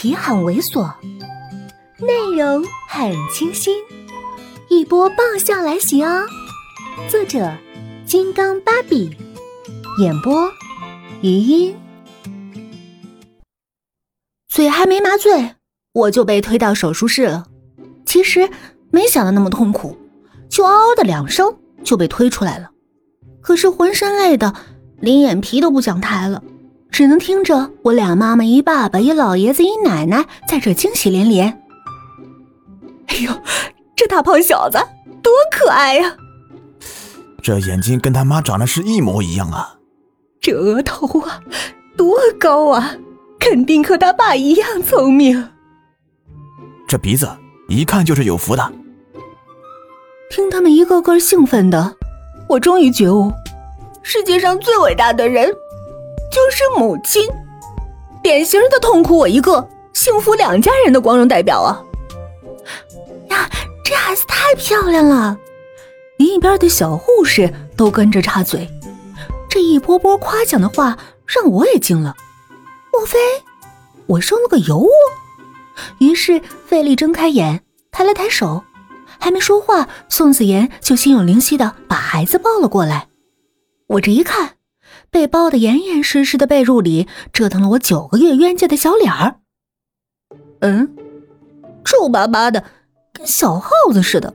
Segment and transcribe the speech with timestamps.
[0.00, 0.94] 题很猥琐，
[1.98, 3.74] 内容很清新，
[4.68, 6.24] 一波爆笑来袭哦！
[7.08, 7.52] 作者：
[8.06, 9.10] 金刚芭比，
[10.00, 10.48] 演播：
[11.20, 11.76] 余音。
[14.48, 15.56] 嘴还没麻醉，
[15.92, 17.46] 我就被推到手术室了。
[18.06, 18.48] 其实
[18.92, 19.98] 没想到那么痛苦，
[20.48, 21.52] 就嗷嗷的两声
[21.82, 22.70] 就被推出来了。
[23.40, 24.54] 可是浑身累的，
[25.00, 26.40] 连眼皮都不想抬了。
[26.98, 31.46] 只能听着我俩妈妈一爸爸一老爷子一奶奶在这惊喜连连。
[33.06, 33.32] 哎呦，
[33.94, 34.78] 这大胖小子
[35.22, 36.16] 多可爱呀！
[37.40, 39.76] 这眼睛跟他妈长得是一模一样啊！
[40.40, 41.40] 这额头啊，
[41.96, 42.96] 多高啊！
[43.38, 45.50] 肯定和他爸一样聪明。
[46.88, 47.28] 这鼻子
[47.68, 48.72] 一看就是有福的。
[50.30, 51.94] 听他们一个个兴奋的，
[52.48, 53.32] 我终于觉悟：
[54.02, 55.48] 世界上最伟大的人。
[56.30, 57.26] 就是母亲，
[58.22, 61.82] 典型的痛苦我一个，幸福两家人的光荣代表啊！
[63.30, 63.48] 呀，
[63.84, 65.38] 这孩子太漂亮了！
[66.18, 68.68] 一边的小护士都跟着插嘴，
[69.48, 72.14] 这一波波夸奖的话让我也惊了。
[72.92, 73.18] 莫非
[74.06, 74.90] 我生了个尤物？
[75.98, 78.64] 于是费力睁开眼，抬了抬手，
[79.18, 83.08] 还没说话，宋子妍就心有灵犀的把孩子抱了过来。
[83.86, 84.47] 我这一看。
[85.10, 89.36] 被包得严严实实的被褥里，折腾了我九个月冤家的小脸儿，
[90.60, 90.94] 嗯，
[91.84, 92.62] 皱巴巴的，
[93.12, 94.34] 跟小耗子似的。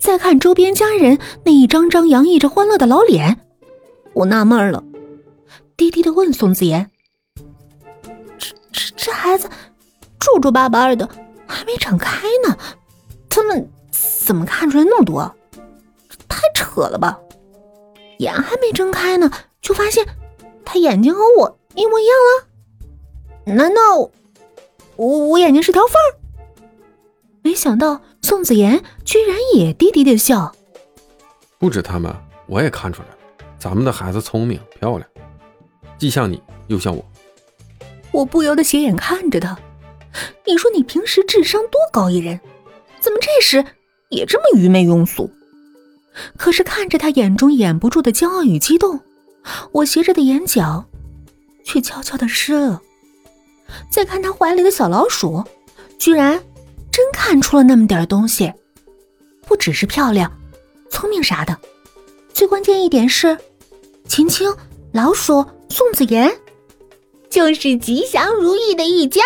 [0.00, 3.40] 再看周边家人那一张张洋溢着欢乐的老脸，
[4.14, 4.82] 我纳闷了，
[5.76, 6.90] 低低的问宋子妍
[8.38, 9.48] ：“这这这孩子
[10.18, 11.08] 皱皱巴巴的，
[11.46, 12.56] 还没长开呢，
[13.28, 15.34] 他们怎么看出来那么多？
[16.28, 17.18] 太扯了吧！
[18.18, 20.06] 眼还没睁开呢。”就发现
[20.64, 22.14] 他眼睛和我一模一样
[23.46, 24.10] 了，难道
[24.96, 26.08] 我我眼睛是条缝儿？
[27.42, 30.54] 没想到宋子妍居然也低低的笑。
[31.58, 32.14] 不止他们，
[32.46, 33.16] 我也看出来了，
[33.58, 35.08] 咱们的孩子聪明漂亮，
[35.98, 37.04] 既像你又像我。
[38.12, 39.58] 我不由得斜眼看着他，
[40.46, 42.40] 你说你平时智商多高一人，
[43.00, 43.64] 怎么这时
[44.08, 45.30] 也这么愚昧庸俗？
[46.36, 49.00] 可是看着他眼中掩不住的骄傲与激动。
[49.72, 50.84] 我斜着的眼角，
[51.64, 52.82] 却悄悄的湿了。
[53.90, 55.44] 再看他怀里的小老鼠，
[55.98, 56.42] 居然
[56.90, 58.52] 真看出了那么点东西，
[59.46, 60.32] 不只是漂亮、
[60.90, 61.56] 聪明啥的，
[62.32, 63.36] 最关键一点是，
[64.06, 64.52] 秦青、
[64.92, 66.34] 老鼠、宋子妍，
[67.28, 69.22] 就是吉祥如意的一家。